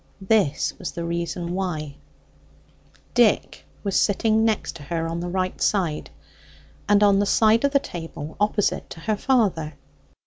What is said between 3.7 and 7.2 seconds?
was sitting next to her on the right side, and on